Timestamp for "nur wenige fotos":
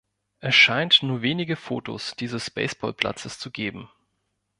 1.03-2.15